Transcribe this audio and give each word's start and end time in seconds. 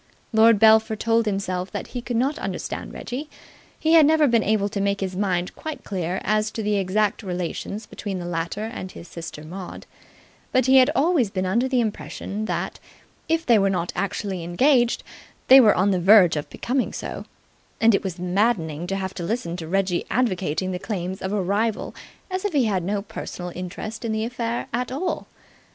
Lord 0.33 0.57
Belpher 0.57 0.95
told 0.95 1.27
himself 1.27 1.69
that 1.73 1.89
he 1.89 2.01
could 2.01 2.17
not 2.17 2.39
understand 2.39 2.91
Reggie. 2.91 3.29
He 3.79 3.91
had 3.93 4.03
never 4.03 4.25
been 4.27 4.41
able 4.41 4.67
to 4.67 4.81
make 4.81 4.99
his 4.99 5.15
mind 5.15 5.55
quite 5.55 5.83
clear 5.83 6.19
as 6.23 6.49
to 6.53 6.63
the 6.63 6.77
exact 6.77 7.21
relations 7.21 7.85
between 7.85 8.17
the 8.17 8.25
latter 8.25 8.63
and 8.63 8.91
his 8.91 9.07
sister 9.07 9.43
Maud, 9.43 9.85
but 10.51 10.65
he 10.65 10.77
had 10.77 10.89
always 10.95 11.29
been 11.29 11.45
under 11.45 11.67
the 11.67 11.79
impression 11.81 12.45
that, 12.45 12.79
if 13.29 13.45
they 13.45 13.59
were 13.59 13.69
not 13.69 13.93
actually 13.95 14.43
engaged, 14.43 15.03
they 15.49 15.61
were 15.61 15.75
on 15.75 15.91
the 15.91 15.99
verge 16.01 16.35
of 16.35 16.49
becoming 16.49 16.91
so; 16.93 17.25
and 17.79 17.93
it 17.93 18.03
was 18.03 18.17
maddening 18.17 18.87
to 18.87 18.95
have 18.95 19.13
to 19.13 19.23
listen 19.23 19.55
to 19.57 19.67
Reggie 19.67 20.07
advocating 20.09 20.71
the 20.71 20.79
claims 20.79 21.21
of 21.21 21.31
a 21.31 21.39
rival 21.43 21.93
as 22.31 22.43
if 22.43 22.53
he 22.53 22.65
had 22.65 22.83
no 22.83 23.03
personal 23.03 23.51
interest 23.53 24.03
in 24.03 24.11
the 24.13 24.25
affair 24.25 24.65
at 24.73 24.91
all. 24.91 25.27